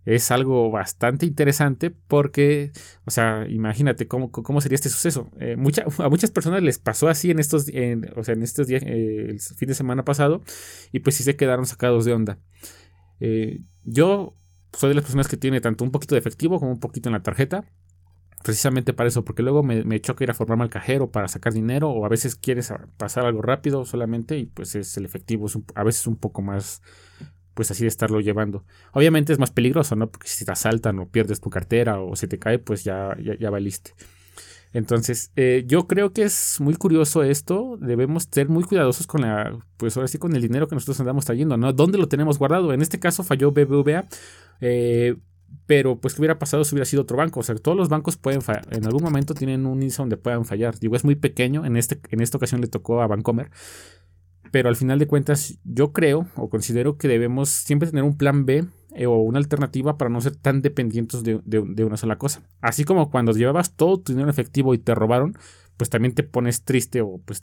Es 0.05 0.31
algo 0.31 0.71
bastante 0.71 1.25
interesante 1.25 1.91
porque, 1.91 2.73
o 3.07 3.11
sea, 3.11 3.47
imagínate 3.49 4.07
cómo, 4.07 4.31
cómo 4.31 4.61
sería 4.61 4.75
este 4.77 4.91
suceso. 4.91 5.31
Eh, 5.41 5.57
a 5.99 6.09
muchas 6.09 6.31
personas 6.31 6.63
les 6.63 6.79
pasó 6.79 7.09
así 7.09 7.31
en 7.31 7.39
estos, 7.39 7.67
o 8.17 8.25
sea, 8.25 8.35
en 8.35 8.43
estos 8.43 8.67
días, 8.67 8.83
eh, 8.85 9.29
el 9.31 9.41
fin 9.41 9.69
de 9.69 9.75
semana 9.75 10.05
pasado, 10.05 10.43
y 10.93 11.01
pues 11.01 11.17
sí 11.17 11.23
se 11.23 11.37
quedaron 11.37 11.65
sacados 11.65 12.05
de 12.05 12.13
onda. 12.13 12.39
Eh, 13.21 13.63
yo 13.85 14.35
soy 14.73 14.91
de 14.91 14.95
las 14.95 15.05
personas 15.05 15.29
que 15.29 15.37
tiene 15.37 15.61
tanto 15.61 15.85
un 15.85 15.91
poquito 15.91 16.15
de 16.15 16.19
efectivo 16.19 16.59
como 16.59 16.73
un 16.73 16.81
poquito 16.81 17.09
en 17.09 17.15
la 17.15 17.23
tarjeta. 17.23 17.65
Precisamente 18.43 18.93
para 18.93 19.09
eso, 19.09 19.25
porque 19.25 19.43
luego 19.43 19.63
me, 19.63 20.01
choca 20.03 20.25
ir 20.25 20.31
a 20.31 20.35
formarme 20.35 20.65
al 20.65 20.71
cajero 20.71 21.11
para 21.11 21.29
sacar 21.29 21.55
dinero 21.55 21.89
o 21.91 22.05
a 22.05 22.11
veces 22.11 22.37
quieres 22.37 22.71
pasar 22.99 23.25
algo 23.25 23.41
rápido 23.41 23.87
solamente 23.87 24.37
y 24.37 24.45
pues 24.45 24.75
es 24.75 24.99
el 24.99 25.07
efectivo 25.07 25.47
es 25.47 25.59
a 25.75 25.83
veces 25.83 26.07
un 26.07 26.17
poco 26.17 26.43
más 26.43 26.83
pues 27.55 27.71
así 27.71 27.85
de 27.85 27.89
estarlo 27.89 28.21
llevando. 28.21 28.67
Obviamente 28.93 29.33
es 29.33 29.39
más 29.39 29.51
peligroso, 29.51 29.97
¿no? 29.97 30.11
Porque 30.11 30.29
si 30.29 30.45
te 30.45 30.53
asaltan 30.53 30.99
o 30.99 31.09
pierdes 31.09 31.41
tu 31.41 31.49
cartera 31.49 32.01
o 32.01 32.17
se 32.17 32.29
te 32.29 32.39
cae, 32.39 32.59
pues 32.59 32.85
ya, 32.85 33.17
ya, 33.23 33.35
ya 33.39 33.49
valiste. 33.49 33.93
Entonces, 34.75 35.31
eh, 35.37 35.65
yo 35.69 35.87
creo 35.87 36.13
que 36.13 36.25
es 36.25 36.57
muy 36.61 36.75
curioso 36.75 37.23
esto. 37.23 37.79
Debemos 37.81 38.29
ser 38.29 38.49
muy 38.49 38.65
cuidadosos 38.65 39.07
con 39.07 39.23
la, 39.23 39.57
pues 39.77 39.97
ahora 39.97 40.09
sí, 40.09 40.19
con 40.19 40.35
el 40.35 40.43
dinero 40.43 40.67
que 40.67 40.75
nosotros 40.75 40.99
andamos 40.99 41.25
trayendo, 41.25 41.57
¿no? 41.57 41.73
¿Dónde 41.73 41.97
lo 41.97 42.09
tenemos 42.09 42.39
guardado? 42.41 42.73
En 42.73 42.83
este 42.83 42.99
caso 42.99 43.23
falló 43.23 43.53
BBVA. 43.53 44.05
Eh, 44.61 45.17
pero, 45.67 46.01
pues, 46.01 46.15
¿qué 46.15 46.21
hubiera 46.21 46.41
pasado 46.41 46.65
si 46.65 46.75
hubiera 46.75 46.87
sido 46.87 47.03
otro 47.03 47.17
banco? 47.17 47.39
O 47.39 47.43
sea, 47.45 47.55
todos 47.55 47.77
los 47.77 47.89
bancos 47.89 48.17
pueden 48.17 48.43
fallar. 48.43 48.67
En 48.73 48.85
algún 48.85 49.05
momento 49.05 49.33
tienen 49.33 49.65
un 49.65 49.81
índice 49.81 50.03
donde 50.03 50.17
puedan 50.17 50.45
fallar. 50.45 50.77
Digo, 50.81 50.97
es 50.97 51.05
muy 51.05 51.15
pequeño. 51.15 51.65
En, 51.65 51.77
este, 51.77 52.01
en 52.11 52.21
esta 52.21 52.39
ocasión 52.39 52.61
le 52.61 52.67
tocó 52.67 53.01
a 53.01 53.07
Bancomer. 53.07 53.51
Pero 54.51 54.69
al 54.69 54.75
final 54.75 54.99
de 54.99 55.07
cuentas, 55.07 55.57
yo 55.65 55.93
creo 55.93 56.27
o 56.35 56.51
considero 56.51 56.99
que 56.99 57.07
debemos 57.07 57.49
siempre 57.49 57.89
tener 57.89 58.03
un 58.03 58.17
plan 58.17 58.45
B 58.45 58.67
eh, 58.95 59.07
o 59.07 59.17
una 59.17 59.39
alternativa 59.39 59.99
para 59.99 60.09
no 60.09 60.21
ser 60.21 60.37
tan 60.37 60.63
dependientes 60.63 61.25
de, 61.25 61.85
una 61.85 61.97
sola 61.97 62.17
cosa. 62.17 62.43
Así 62.61 62.85
como 62.85 63.11
cuando 63.11 63.33
llevabas 63.33 63.75
todo 63.75 64.01
tu 64.01 64.13
dinero 64.13 64.29
en 64.29 64.31
efectivo 64.31 64.73
y 64.73 64.79
te 64.79 64.95
robaron, 64.95 65.37
pues 65.77 65.91
también 65.91 66.15
te 66.15 66.23
pones 66.23 66.63
triste 66.63 67.01
o, 67.01 67.21
pues, 67.25 67.43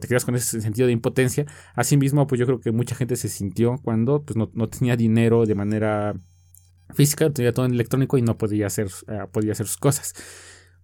te, 0.00 0.08
quedas 0.08 0.24
con 0.24 0.36
ese 0.36 0.60
sentido 0.60 0.86
de 0.86 0.92
impotencia. 0.92 1.44
Asimismo, 1.74 2.28
pues 2.28 2.38
yo 2.38 2.46
creo 2.46 2.60
que 2.60 2.70
mucha 2.70 2.94
gente 2.94 3.16
se 3.16 3.28
sintió 3.28 3.78
cuando 3.82 4.22
pues, 4.22 4.36
no, 4.36 4.68
tenía 4.68 4.96
dinero 4.96 5.44
de 5.44 5.56
manera 5.56 6.14
física, 6.94 7.30
tenía 7.30 7.52
todo 7.52 7.66
en 7.66 7.72
electrónico 7.72 8.16
y 8.16 8.22
no 8.22 8.38
podía 8.38 8.68
hacer, 8.68 8.88
eh, 9.08 9.26
podía 9.32 9.52
hacer 9.52 9.66
sus 9.66 9.78
cosas. 9.78 10.14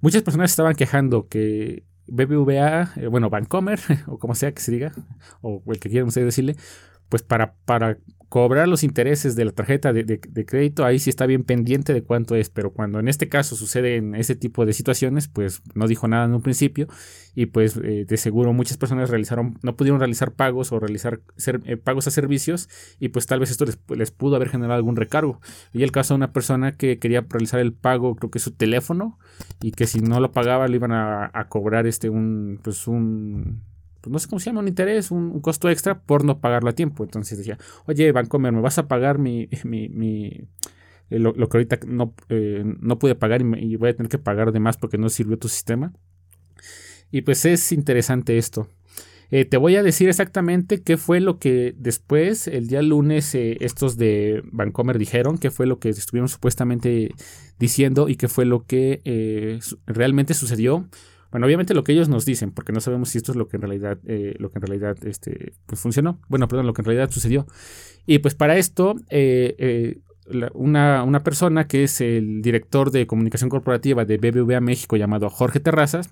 Muchas 0.00 0.22
personas 0.22 0.50
estaban 0.50 0.74
quejando 0.74 1.28
que 1.28 1.84
BBVA, 2.08 2.94
eh, 2.96 3.06
bueno, 3.06 3.30
Bancomer, 3.30 3.78
o 4.08 4.18
como 4.18 4.34
sea 4.34 4.52
que 4.52 4.60
se 4.60 4.72
diga, 4.72 4.92
o 5.42 5.62
el 5.66 5.78
que 5.78 5.88
quieran 5.88 6.08
ustedes 6.08 6.26
decirle, 6.26 6.56
pues 7.12 7.22
para, 7.22 7.56
para 7.66 7.98
cobrar 8.30 8.66
los 8.66 8.84
intereses 8.84 9.36
de 9.36 9.44
la 9.44 9.52
tarjeta 9.52 9.92
de, 9.92 10.18
crédito, 10.46 10.86
ahí 10.86 10.98
sí 10.98 11.10
está 11.10 11.26
bien 11.26 11.44
pendiente 11.44 11.92
de 11.92 12.02
cuánto 12.02 12.36
es, 12.36 12.48
pero 12.48 12.72
cuando 12.72 13.00
en 13.00 13.08
este 13.08 13.28
caso 13.28 13.54
sucede 13.54 13.96
en 13.96 14.14
ese 14.14 14.34
tipo 14.34 14.64
de 14.64 14.72
situaciones, 14.72 15.28
pues 15.28 15.60
no 15.74 15.86
dijo 15.86 16.08
nada 16.08 16.24
en 16.24 16.32
un 16.32 16.40
principio 16.40 16.88
y 17.34 17.44
pues 17.44 17.76
eh, 17.76 18.06
de 18.08 18.16
seguro 18.16 18.54
muchas 18.54 18.78
personas 18.78 19.10
realizaron, 19.10 19.58
no 19.62 19.76
pudieron 19.76 20.00
realizar 20.00 20.32
pagos 20.32 20.72
o 20.72 20.80
realizar 20.80 21.20
eh, 21.66 21.76
pagos 21.76 22.06
a 22.06 22.10
servicios 22.10 22.70
y 22.98 23.10
pues 23.10 23.26
tal 23.26 23.40
vez 23.40 23.50
esto 23.50 23.66
les, 23.66 24.10
pudo 24.10 24.36
haber 24.36 24.48
generado 24.48 24.78
algún 24.78 24.96
recargo. 24.96 25.42
Y 25.74 25.82
el 25.82 25.92
caso 25.92 26.14
de 26.14 26.16
una 26.16 26.32
persona 26.32 26.72
que 26.72 26.98
quería 26.98 27.26
realizar 27.28 27.60
el 27.60 27.74
pago, 27.74 28.16
creo 28.16 28.30
que 28.30 28.38
su 28.38 28.52
teléfono, 28.52 29.18
y 29.60 29.72
que 29.72 29.86
si 29.86 30.00
no 30.00 30.20
lo 30.20 30.32
pagaba 30.32 30.66
le 30.68 30.76
iban 30.76 30.92
a, 30.92 31.30
a 31.34 31.48
cobrar 31.50 31.86
este 31.86 32.08
un, 32.08 32.60
pues 32.62 32.88
un 32.88 33.60
pues 34.02 34.12
no 34.12 34.18
sé 34.18 34.28
cómo 34.28 34.40
se 34.40 34.46
llama, 34.46 34.60
un 34.60 34.68
interés, 34.68 35.10
un, 35.10 35.40
costo 35.40 35.70
extra 35.70 36.00
por 36.00 36.24
no 36.24 36.40
pagarlo 36.40 36.70
a 36.70 36.74
tiempo. 36.74 37.04
Entonces 37.04 37.38
decía, 37.38 37.56
oye, 37.86 38.10
Bancomer, 38.10 38.52
¿me 38.52 38.60
vas 38.60 38.78
a 38.78 38.88
pagar 38.88 39.18
mi, 39.18 39.48
mi, 39.64 39.88
mi 39.88 40.48
eh, 41.08 41.18
lo, 41.18 41.34
que 41.34 41.56
ahorita 41.56 41.80
no, 41.86 42.14
eh, 42.28 42.64
no 42.64 42.98
pude 42.98 43.14
pagar 43.14 43.42
y, 43.42 43.76
voy 43.76 43.90
a 43.90 43.96
tener 43.96 44.10
que 44.10 44.18
pagar 44.18 44.52
de 44.52 44.60
más 44.60 44.76
porque 44.76 44.98
no 44.98 45.08
sirvió 45.08 45.38
tu 45.38 45.48
sistema? 45.48 45.92
Y 47.12 47.22
pues 47.22 47.44
es 47.44 47.70
interesante 47.70 48.38
esto. 48.38 48.68
Eh, 49.30 49.44
te 49.44 49.56
voy 49.56 49.76
a 49.76 49.82
decir 49.82 50.08
exactamente 50.08 50.82
qué 50.82 50.96
fue 50.96 51.20
lo 51.20 51.38
que 51.38 51.74
después, 51.78 52.48
el 52.48 52.66
día 52.66 52.82
lunes, 52.82 53.34
estos 53.34 53.96
de 53.96 54.42
Bancomer 54.50 54.98
dijeron, 54.98 55.38
qué 55.38 55.50
fue 55.50 55.66
lo 55.66 55.78
que 55.78 55.90
estuvieron 55.90 56.28
supuestamente 56.28 57.14
diciendo 57.58 58.08
y 58.08 58.16
qué 58.16 58.28
fue 58.28 58.44
lo 58.44 58.66
que 58.66 59.60
realmente 59.86 60.34
sucedió 60.34 60.88
bueno, 61.32 61.46
obviamente 61.46 61.72
lo 61.72 61.82
que 61.82 61.92
ellos 61.92 62.10
nos 62.10 62.26
dicen, 62.26 62.52
porque 62.52 62.72
no 62.72 62.80
sabemos 62.82 63.08
si 63.08 63.16
esto 63.16 63.32
es 63.32 63.36
lo 63.36 63.48
que 63.48 63.56
en 63.56 63.62
realidad, 63.62 63.98
eh, 64.04 64.34
lo 64.38 64.50
que 64.50 64.58
en 64.58 64.66
realidad 64.66 64.98
este, 65.06 65.54
pues 65.64 65.80
funcionó. 65.80 66.20
Bueno, 66.28 66.46
perdón, 66.46 66.66
lo 66.66 66.74
que 66.74 66.82
en 66.82 66.86
realidad 66.86 67.10
sucedió. 67.10 67.46
Y 68.04 68.18
pues 68.18 68.34
para 68.34 68.58
esto, 68.58 68.96
eh, 69.08 69.54
eh, 69.58 70.00
una, 70.52 71.02
una, 71.02 71.22
persona 71.24 71.66
que 71.66 71.84
es 71.84 72.02
el 72.02 72.42
director 72.42 72.90
de 72.90 73.06
comunicación 73.06 73.48
corporativa 73.48 74.04
de 74.04 74.18
BBVA 74.18 74.60
México, 74.60 74.98
llamado 74.98 75.30
Jorge 75.30 75.58
Terrazas, 75.58 76.10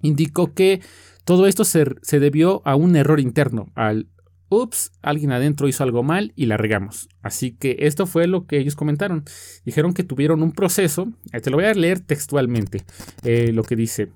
indicó 0.00 0.54
que 0.54 0.80
todo 1.24 1.48
esto 1.48 1.64
se, 1.64 1.84
se 2.02 2.20
debió 2.20 2.62
a 2.64 2.76
un 2.76 2.94
error 2.94 3.18
interno, 3.18 3.72
al 3.74 4.06
ups, 4.48 4.92
alguien 5.02 5.32
adentro 5.32 5.66
hizo 5.66 5.82
algo 5.82 6.04
mal 6.04 6.32
y 6.36 6.46
la 6.46 6.56
regamos. 6.56 7.08
Así 7.20 7.50
que 7.50 7.78
esto 7.80 8.06
fue 8.06 8.28
lo 8.28 8.46
que 8.46 8.58
ellos 8.58 8.76
comentaron. 8.76 9.24
Dijeron 9.64 9.92
que 9.92 10.04
tuvieron 10.04 10.44
un 10.44 10.52
proceso, 10.52 11.08
te 11.32 11.50
lo 11.50 11.56
voy 11.56 11.66
a 11.66 11.74
leer 11.74 11.98
textualmente, 11.98 12.84
lo 13.24 13.64
que 13.64 13.74
dice. 13.74 14.12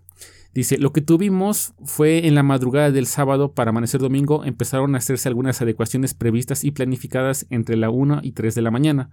Dice, 0.53 0.79
lo 0.79 0.93
que 0.93 1.01
tuvimos 1.01 1.75
fue 1.85 2.27
en 2.27 2.35
la 2.35 2.43
madrugada 2.43 2.91
del 2.91 3.07
sábado 3.07 3.53
para 3.53 3.71
amanecer 3.71 4.01
domingo 4.01 4.45
empezaron 4.45 4.95
a 4.95 4.99
hacerse 4.99 5.29
algunas 5.29 5.63
adecuaciones 5.63 6.15
previstas 6.15 6.65
y 6.65 6.73
planificadas 6.73 7.47
entre 7.51 7.77
la 7.77 7.91
1 7.91 8.21
y 8.23 8.33
3 8.33 8.57
de 8.57 8.63
la 8.63 8.73
mañana. 8.73 9.11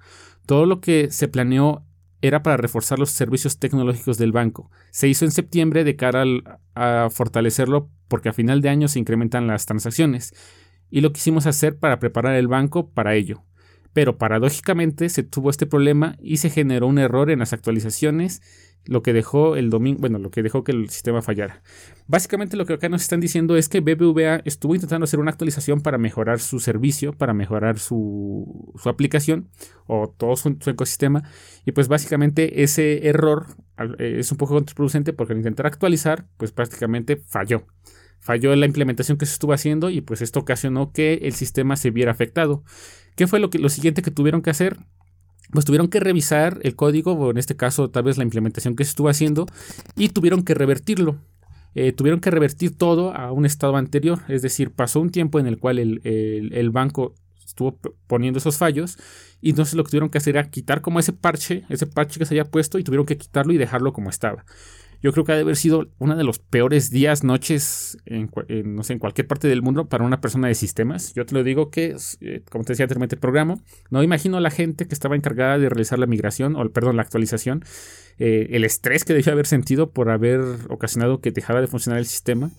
Todo 0.48 0.66
lo 0.66 0.82
que 0.82 1.12
se 1.12 1.28
planeó 1.28 1.84
era 2.22 2.42
para 2.42 2.58
reforzar 2.58 2.98
los 2.98 3.12
servicios 3.12 3.60
tecnológicos 3.60 4.18
del 4.18 4.32
banco. 4.32 4.72
Se 4.90 5.08
hizo 5.08 5.26
en 5.26 5.32
septiembre 5.32 5.84
de 5.84 5.96
cara 5.96 6.24
a 6.74 7.10
fortalecerlo 7.12 7.92
porque 8.08 8.30
a 8.30 8.34
final 8.34 8.62
de 8.62 8.70
año 8.70 8.88
se 8.88 9.00
incrementan 9.00 9.46
las 9.46 9.68
transacciones 9.68 10.34
y 10.90 11.02
lo 11.02 11.14
quisimos 11.14 11.46
hacer 11.46 11.78
para 11.78 12.00
preparar 12.00 12.36
el 12.36 12.48
banco 12.48 12.90
para 12.90 13.14
ello. 13.14 13.44
Pero 13.94 14.18
paradójicamente 14.18 15.10
se 15.10 15.24
tuvo 15.24 15.50
este 15.50 15.66
problema 15.66 16.16
y 16.20 16.38
se 16.38 16.50
generó 16.50 16.88
un 16.88 17.00
error 17.00 17.32
en 17.32 17.40
las 17.40 17.54
actualizaciones 17.54 18.42
lo 18.88 19.04
que 19.04 19.14
dejó 19.14 19.56
el 19.56 19.70
domingo, 19.70 20.00
bueno, 20.02 20.18
lo 20.18 20.32
que 20.32 20.42
dejó 20.42 20.64
que 20.64 20.72
el 20.72 20.90
sistema 20.90 21.22
fallara. 21.22 21.62
Básicamente 22.08 22.58
lo 22.58 22.66
que 22.66 22.74
acá 22.74 22.90
nos 22.90 23.02
están 23.02 23.20
diciendo 23.20 23.58
es 23.58 23.70
que 23.70 23.82
BBVA 23.82 24.42
estuvo 24.46 24.76
intentando 24.76 25.04
hacer 25.04 25.20
una 25.20 25.32
actualización 25.32 25.82
para 25.82 25.98
mejorar 25.98 26.40
su 26.40 26.60
servicio, 26.60 27.14
para 27.14 27.34
mejorar 27.34 27.80
su, 27.80 28.74
su 28.82 28.90
aplicación 28.90 29.50
o 29.88 30.10
todo 30.10 30.36
su, 30.36 30.58
ecosistema. 30.66 31.24
Y 31.66 31.74
pues 31.74 31.88
básicamente 31.88 32.64
ese 32.64 33.08
error 33.08 33.46
es 34.00 34.32
un 34.32 34.38
poco 34.38 34.56
contraproducente 34.56 35.14
porque 35.14 35.34
al 35.34 35.40
intentar 35.40 35.68
actualizar, 35.68 36.26
pues 36.38 36.52
prácticamente 36.52 37.18
falló. 37.18 37.66
Falló 38.28 38.54
la 38.58 38.66
implementación 38.66 39.18
que 39.18 39.26
se 39.26 39.32
estuvo 39.32 39.54
haciendo 39.54 39.90
y 39.90 40.02
pues 40.02 40.22
esto 40.22 40.42
ocasionó 40.42 40.92
que 40.92 41.14
el 41.24 41.32
sistema 41.32 41.78
se 41.78 41.92
viera 41.92 42.12
afectado. 42.12 42.62
¿Qué 43.16 43.26
fue 43.26 43.40
lo, 43.40 43.50
que, 43.50 43.58
lo 43.58 43.70
siguiente 43.70 44.02
que 44.02 44.12
tuvieron 44.12 44.42
que 44.42 44.50
hacer? 44.50 44.80
pues 45.54 45.64
tuvieron 45.64 45.88
que 45.88 46.02
revisar 46.02 46.60
el 46.64 46.76
código, 46.76 47.14
o 47.14 47.32
en 47.32 47.38
este 47.38 47.56
caso 47.56 47.90
tal 47.90 48.04
vez 48.04 48.18
la 48.18 48.26
implementación 48.26 48.76
que 48.76 48.84
se 48.84 48.90
estuvo 48.90 49.08
haciendo, 49.08 49.46
y 49.96 50.10
tuvieron 50.10 50.44
que 50.44 50.54
revertirlo. 50.56 51.16
Eh, 51.74 51.94
tuvieron 51.94 52.20
que 52.20 52.30
revertir 52.30 52.78
todo 52.78 53.16
a 53.16 53.32
un 53.32 53.46
estado 53.46 53.78
anterior, 53.78 54.20
es 54.28 54.42
decir, 54.42 54.72
pasó 54.72 55.00
un 55.00 55.10
tiempo 55.10 55.40
en 55.40 55.48
el 55.48 55.58
cual 55.58 55.80
el, 55.80 56.70
banco 56.72 57.16
estuvo 57.46 57.80
poniendo 58.08 58.40
esos 58.40 58.58
fallos 58.58 58.98
y 59.40 59.52
entonces 59.52 59.76
lo 59.76 59.86
que 59.86 59.92
tuvieron 59.92 60.10
que 60.10 60.18
hacer 60.18 60.36
era 60.36 60.50
quitar 60.50 60.82
como 60.82 61.00
ese 61.00 61.14
parche, 61.14 61.64
ese 61.70 61.88
parche 61.88 62.20
que 62.20 62.26
se 62.26 62.34
había 62.34 62.52
puesto 62.52 62.78
y 62.78 62.84
tuvieron 62.84 63.06
que 63.06 63.18
quitarlo 63.18 63.54
y 63.54 63.58
dejarlo 63.58 63.94
como 63.94 64.10
estaba 64.10 64.44
yo 65.02 65.12
creo 65.12 65.26
que 65.26 65.32
ha 65.32 65.36
de 65.36 65.42
haber 65.42 65.56
sido 65.56 65.88
uno 66.00 66.16
de 66.16 66.24
los 66.24 66.40
peores 66.40 66.90
días, 66.90 67.24
noches, 67.24 67.98
en, 68.06 68.30
no 68.76 68.84
sé, 68.84 68.94
en 68.94 69.00
cualquier 69.00 69.28
parte 69.28 69.48
del 69.48 69.62
mundo 69.62 69.88
para 69.88 70.04
una 70.04 70.22
persona 70.22 70.48
de 70.48 70.56
sistemas. 70.56 71.14
Yo 71.14 71.26
te 71.26 71.36
lo 71.36 71.44
digo 71.44 71.70
que, 71.70 71.96
eh, 72.22 72.42
como 72.50 72.64
te 72.64 72.74
decía 72.74 72.86
anteriormente 72.86 73.16
el 73.16 73.22
programa, 73.22 73.58
no 73.90 74.04
imagino 74.04 74.40
la 74.40 74.52
gente 74.52 74.88
que 74.88 74.94
estaba 74.94 75.16
encargada 75.16 75.58
de 75.58 75.70
realizar 75.70 76.00
la 76.00 76.08
migración, 76.08 76.56
o 76.56 76.70
perdón, 76.70 76.96
la 76.96 77.04
actualización, 77.04 77.64
eh, 78.20 78.48
el 78.52 78.64
estrés 78.64 79.06
que 79.06 79.14
debió 79.14 79.32
haber 79.34 79.46
sentido 79.46 79.92
por 79.92 80.10
haber 80.10 80.42
ocasionado 80.70 81.22
que 81.22 81.32
dejara 81.32 81.62
de 81.62 81.68
funcionar 81.68 82.00
el 82.00 82.06
sistema 82.06 82.52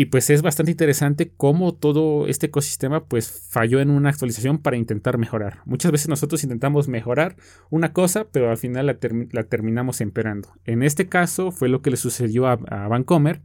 y 0.00 0.06
pues 0.06 0.30
es 0.30 0.42
bastante 0.42 0.70
interesante 0.70 1.32
cómo 1.36 1.74
todo 1.74 2.28
este 2.28 2.46
ecosistema 2.46 3.04
pues 3.04 3.28
falló 3.50 3.80
en 3.80 3.90
una 3.90 4.10
actualización 4.10 4.58
para 4.58 4.76
intentar 4.76 5.18
mejorar. 5.18 5.58
Muchas 5.64 5.90
veces 5.90 6.06
nosotros 6.06 6.44
intentamos 6.44 6.86
mejorar 6.86 7.34
una 7.68 7.92
cosa, 7.92 8.28
pero 8.30 8.48
al 8.48 8.58
final 8.58 8.86
la, 8.86 9.42
terminamos 9.42 10.00
emperando. 10.00 10.50
En 10.64 10.84
este 10.84 11.08
caso 11.08 11.50
fue 11.50 11.68
lo 11.68 11.82
que 11.82 11.90
le 11.90 11.96
sucedió 11.96 12.46
a, 12.46 12.52
a 12.68 12.86
Vancomer 12.86 13.42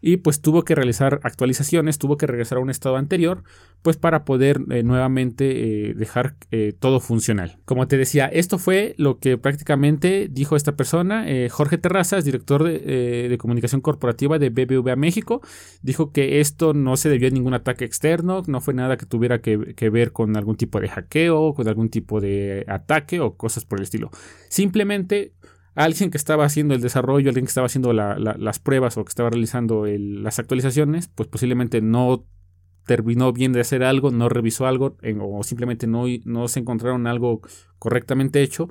y 0.00 0.18
pues 0.18 0.40
tuvo 0.40 0.62
que 0.64 0.74
realizar 0.74 1.20
actualizaciones, 1.22 1.98
tuvo 1.98 2.16
que 2.16 2.26
regresar 2.26 2.58
a 2.58 2.60
un 2.60 2.70
estado 2.70 2.96
anterior, 2.96 3.42
pues 3.82 3.96
para 3.96 4.24
poder 4.24 4.60
eh, 4.70 4.82
nuevamente 4.82 5.90
eh, 5.90 5.94
dejar 5.94 6.36
eh, 6.50 6.72
todo 6.78 7.00
funcional. 7.00 7.58
Como 7.64 7.86
te 7.88 7.96
decía, 7.96 8.26
esto 8.26 8.58
fue 8.58 8.94
lo 8.96 9.18
que 9.18 9.38
prácticamente 9.38 10.28
dijo 10.30 10.56
esta 10.56 10.76
persona, 10.76 11.26
Jorge 11.50 11.78
Terrazas, 11.78 12.24
director 12.24 12.64
de, 12.64 13.36
comunicación 13.38 13.80
corporativa 13.80 14.38
de 14.38 14.50
BBVA 14.50 14.96
México, 14.96 15.40
dijo 15.82 16.12
que 16.12 16.40
esto 16.40 16.74
no 16.74 16.96
se 16.96 17.08
debió 17.08 17.28
a 17.28 17.30
ningún 17.30 17.54
ataque 17.54 17.84
externo, 17.84 18.42
no 18.46 18.60
fue 18.60 18.74
nada 18.74 18.96
que 18.96 19.06
tuviera 19.06 19.40
que, 19.40 19.74
que 19.74 19.90
ver 19.90 20.12
con 20.12 20.36
algún 20.36 20.56
tipo 20.56 20.80
de 20.80 20.88
hackeo, 20.88 21.54
con 21.54 21.68
algún 21.68 21.88
tipo 21.88 22.20
de 22.20 22.64
ataque 22.68 23.20
o 23.20 23.36
cosas 23.36 23.64
por 23.64 23.78
el 23.78 23.84
estilo. 23.84 24.10
Simplemente 24.48 25.32
alguien 25.78 26.10
que 26.10 26.18
estaba 26.18 26.44
haciendo 26.44 26.74
el 26.74 26.80
desarrollo, 26.80 27.30
alguien 27.30 27.46
que 27.46 27.50
estaba 27.50 27.66
haciendo 27.66 27.92
las 27.92 28.58
pruebas 28.58 28.96
o 28.98 29.04
que 29.04 29.10
estaba 29.10 29.30
realizando 29.30 29.86
las 29.86 30.40
actualizaciones, 30.40 31.06
pues 31.06 31.28
posiblemente 31.28 31.80
no 31.80 32.26
terminó 32.84 33.32
bien 33.32 33.52
de 33.52 33.60
hacer 33.60 33.84
algo, 33.84 34.10
no 34.10 34.28
revisó 34.28 34.66
algo 34.66 34.96
o 35.20 35.42
simplemente 35.44 35.86
no, 35.86 36.48
se 36.48 36.58
encontraron 36.58 37.06
algo 37.06 37.42
correctamente 37.78 38.42
hecho 38.42 38.68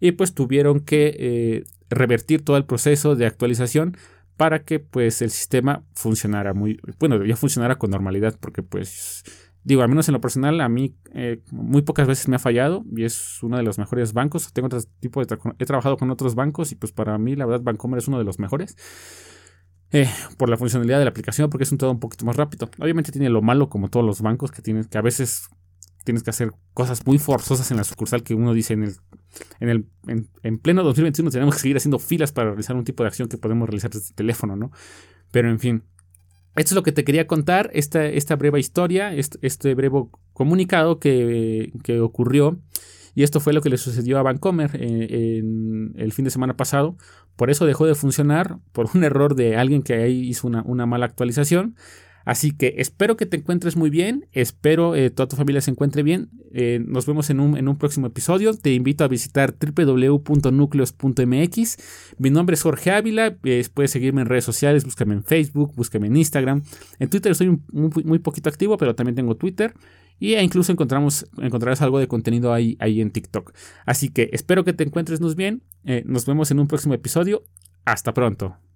y 0.00 0.12
pues 0.12 0.34
tuvieron 0.34 0.80
que 0.80 1.16
eh, 1.18 1.64
revertir 1.88 2.44
todo 2.44 2.58
el 2.58 2.66
proceso 2.66 3.16
de 3.16 3.24
actualización 3.24 3.96
para 4.36 4.62
que 4.62 4.80
pues 4.80 5.22
el 5.22 5.30
sistema 5.30 5.84
funcionara 5.94 6.52
muy, 6.52 6.78
bueno, 6.98 7.24
ya 7.24 7.36
funcionara 7.36 7.78
con 7.78 7.90
normalidad 7.90 8.36
porque 8.38 8.62
pues 8.62 9.24
Digo, 9.62 9.82
al 9.82 9.88
menos 9.88 10.08
en 10.08 10.14
lo 10.14 10.20
personal, 10.20 10.60
a 10.60 10.68
mí 10.68 10.96
eh, 11.12 11.42
muy 11.50 11.82
pocas 11.82 12.08
veces 12.08 12.28
me 12.28 12.36
ha 12.36 12.38
fallado 12.38 12.84
y 12.96 13.04
es 13.04 13.42
uno 13.42 13.58
de 13.58 13.62
los 13.62 13.78
mejores 13.78 14.12
bancos. 14.14 14.52
Tengo 14.52 14.66
otro 14.66 14.80
tipo 15.00 15.24
de 15.24 15.38
he 15.58 15.66
trabajado 15.66 15.96
con 15.98 16.10
otros 16.10 16.34
bancos 16.34 16.72
y 16.72 16.76
pues 16.76 16.92
para 16.92 17.18
mí 17.18 17.36
la 17.36 17.44
verdad 17.44 17.62
Bancomer 17.62 17.98
es 17.98 18.08
uno 18.08 18.18
de 18.18 18.24
los 18.24 18.38
mejores. 18.38 18.76
Eh, 19.92 20.08
por 20.36 20.48
la 20.48 20.56
funcionalidad 20.56 20.98
de 20.98 21.04
la 21.04 21.10
aplicación, 21.10 21.50
porque 21.50 21.64
es 21.64 21.72
un 21.72 21.78
todo 21.78 21.90
un 21.90 21.98
poquito 21.98 22.24
más 22.24 22.36
rápido. 22.36 22.70
Obviamente 22.78 23.10
tiene 23.10 23.28
lo 23.28 23.42
malo 23.42 23.68
como 23.68 23.88
todos 23.88 24.06
los 24.06 24.22
bancos 24.22 24.52
que 24.52 24.62
tienes 24.62 24.86
que 24.86 24.98
a 24.98 25.02
veces 25.02 25.50
tienes 26.04 26.22
que 26.22 26.30
hacer 26.30 26.52
cosas 26.72 27.04
muy 27.06 27.18
forzosas 27.18 27.70
en 27.70 27.76
la 27.76 27.84
sucursal 27.84 28.22
que 28.22 28.34
uno 28.34 28.54
dice 28.54 28.72
en 28.72 28.84
el 28.84 28.96
en 29.60 29.68
el 29.68 29.86
en, 30.42 30.58
pleno 30.58 30.82
2021 30.82 31.30
tenemos 31.30 31.54
que 31.54 31.60
seguir 31.60 31.76
haciendo 31.76 31.98
filas 31.98 32.32
para 32.32 32.50
realizar 32.50 32.76
un 32.76 32.84
tipo 32.84 33.02
de 33.02 33.08
acción 33.08 33.28
que 33.28 33.36
podemos 33.36 33.68
realizar 33.68 33.90
desde 33.90 34.08
el 34.08 34.14
teléfono, 34.14 34.56
¿no? 34.56 34.70
Pero 35.30 35.50
en 35.50 35.58
fin, 35.58 35.84
esto 36.56 36.70
es 36.70 36.76
lo 36.76 36.82
que 36.82 36.92
te 36.92 37.04
quería 37.04 37.26
contar, 37.26 37.70
esta, 37.74 38.04
esta 38.04 38.36
breve 38.36 38.58
historia, 38.58 39.14
este, 39.14 39.38
este 39.42 39.74
breve 39.74 40.04
comunicado 40.32 40.98
que, 40.98 41.72
ocurrió. 42.02 42.58
Y 43.14 43.24
esto 43.24 43.40
fue 43.40 43.52
lo 43.52 43.60
que 43.60 43.70
le 43.70 43.76
sucedió 43.76 44.18
a 44.18 44.22
Vancomer 44.22 44.70
eh, 44.74 45.38
en, 45.38 45.94
el 45.96 46.12
fin 46.12 46.24
de 46.24 46.30
semana 46.30 46.56
pasado. 46.56 46.96
Por 47.36 47.50
eso 47.50 47.66
dejó 47.66 47.86
de 47.86 47.94
funcionar, 47.94 48.58
por 48.72 48.88
un 48.94 49.04
error 49.04 49.34
de 49.34 49.56
alguien 49.56 49.82
que 49.82 49.94
ahí 49.94 50.28
hizo 50.28 50.46
una, 50.46 50.62
una 50.62 50.86
mala 50.86 51.06
actualización. 51.06 51.76
Así 52.24 52.52
que 52.52 52.74
espero 52.78 53.16
que 53.16 53.26
te 53.26 53.36
encuentres 53.36 53.76
muy 53.76 53.90
bien, 53.90 54.26
espero 54.32 54.94
eh, 54.94 55.10
toda 55.10 55.28
tu 55.28 55.36
familia 55.36 55.60
se 55.60 55.70
encuentre 55.70 56.02
bien. 56.02 56.30
Eh, 56.52 56.80
nos 56.84 57.06
vemos 57.06 57.30
en 57.30 57.38
un, 57.40 57.56
en 57.56 57.68
un, 57.68 57.78
próximo 57.78 58.06
episodio. 58.06 58.54
Te 58.54 58.74
invito 58.74 59.04
a 59.04 59.08
visitar 59.08 59.54
www.nucleos.mx. 59.58 61.76
Mi 62.18 62.30
nombre 62.30 62.54
es 62.54 62.62
Jorge 62.62 62.90
Ávila. 62.90 63.36
Eh, 63.44 63.66
puedes 63.72 63.90
seguirme 63.90 64.22
en 64.22 64.28
redes 64.28 64.44
sociales, 64.44 64.84
búscame 64.84 65.14
en 65.14 65.24
Facebook, 65.24 65.74
búscame 65.74 66.08
en 66.08 66.16
Instagram. 66.16 66.62
En 66.98 67.08
Twitter 67.08 67.32
estoy 67.32 67.58
muy, 67.72 68.18
poquito 68.18 68.48
activo, 68.48 68.76
pero 68.76 68.94
también 68.94 69.14
tengo 69.14 69.36
Twitter. 69.36 69.74
Y 70.18 70.34
e 70.34 70.42
incluso 70.42 70.72
encontramos, 70.72 71.26
encontrarás 71.38 71.80
algo 71.80 71.98
de 71.98 72.06
contenido 72.06 72.52
ahí, 72.52 72.76
ahí 72.80 73.00
en 73.00 73.10
TikTok. 73.10 73.54
Así 73.86 74.10
que 74.10 74.28
espero 74.32 74.64
que 74.64 74.74
te 74.74 74.84
encuentres 74.84 75.20
muy 75.20 75.34
bien. 75.34 75.62
nos 76.04 76.26
vemos 76.26 76.50
en 76.50 76.60
un 76.60 76.68
próximo 76.68 76.92
episodio. 76.92 77.44
Hasta 77.86 78.12
pronto. 78.12 78.69